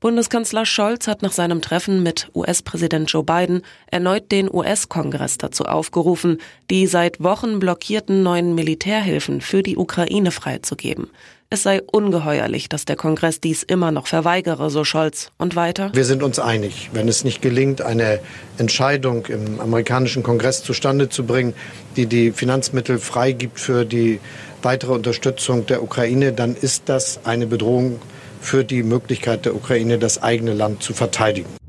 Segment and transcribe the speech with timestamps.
[0.00, 6.38] Bundeskanzler Scholz hat nach seinem Treffen mit US-Präsident Joe Biden erneut den US-Kongress dazu aufgerufen,
[6.70, 11.10] die seit Wochen blockierten neuen Militärhilfen für die Ukraine freizugeben.
[11.50, 15.32] Es sei ungeheuerlich, dass der Kongress dies immer noch verweigere, so Scholz.
[15.36, 15.90] Und weiter?
[15.92, 18.20] Wir sind uns einig, wenn es nicht gelingt, eine
[18.56, 21.52] Entscheidung im amerikanischen Kongress zustande zu bringen,
[21.96, 24.18] die die Finanzmittel freigibt für die
[24.62, 28.00] weitere Unterstützung der Ukraine, dann ist das eine Bedrohung
[28.40, 31.59] für die Möglichkeit der Ukraine, das eigene Land zu verteidigen.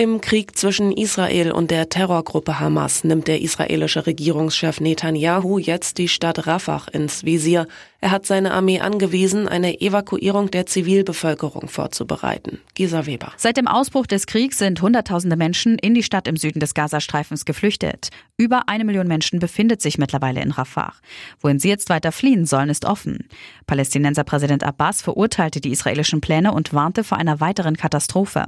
[0.00, 6.08] Im Krieg zwischen Israel und der Terrorgruppe Hamas nimmt der israelische Regierungschef Netanyahu jetzt die
[6.08, 7.68] Stadt Rafah ins Visier.
[8.00, 12.60] Er hat seine Armee angewiesen, eine Evakuierung der Zivilbevölkerung vorzubereiten.
[12.72, 13.34] Gisa Weber.
[13.36, 17.44] Seit dem Ausbruch des Kriegs sind Hunderttausende Menschen in die Stadt im Süden des Gazastreifens
[17.44, 18.08] geflüchtet.
[18.38, 20.94] Über eine Million Menschen befindet sich mittlerweile in Rafah.
[21.42, 23.28] Wohin sie jetzt weiter fliehen sollen, ist offen.
[23.66, 28.46] Palästinenser Präsident Abbas verurteilte die israelischen Pläne und warnte vor einer weiteren Katastrophe.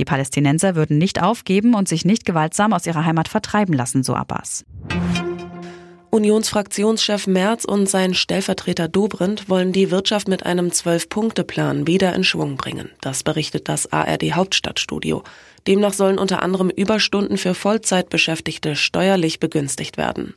[0.00, 4.14] Die Palästinenser würden nicht aufgeben und sich nicht gewaltsam aus ihrer Heimat vertreiben lassen, so
[4.14, 4.64] Abbas.
[6.10, 12.56] Unionsfraktionschef Merz und sein Stellvertreter Dobrindt wollen die Wirtschaft mit einem Zwölf-Punkte-Plan wieder in Schwung
[12.56, 12.90] bringen.
[13.02, 15.22] Das berichtet das ARD Hauptstadtstudio.
[15.66, 20.34] Demnach sollen unter anderem Überstunden für Vollzeitbeschäftigte steuerlich begünstigt werden.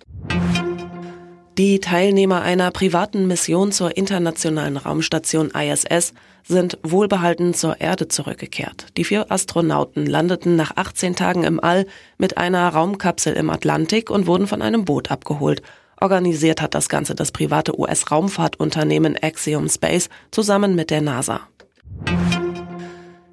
[1.58, 6.14] Die Teilnehmer einer privaten Mission zur internationalen Raumstation ISS
[6.48, 8.86] sind wohlbehalten zur Erde zurückgekehrt.
[8.96, 14.28] Die vier Astronauten landeten nach 18 Tagen im All mit einer Raumkapsel im Atlantik und
[14.28, 15.62] wurden von einem Boot abgeholt.
[16.00, 21.42] Organisiert hat das Ganze das private US-Raumfahrtunternehmen Axiom Space zusammen mit der NASA.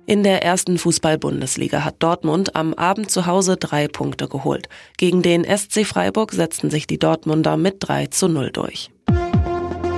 [0.09, 4.70] In der ersten Fußball-Bundesliga hat Dortmund am Abend zu Hause drei Punkte geholt.
[4.97, 8.91] Gegen den SC Freiburg setzten sich die Dortmunder mit 3 zu 0 durch.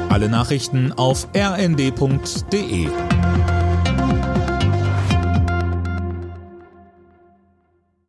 [0.09, 2.89] Alle Nachrichten auf rnd.de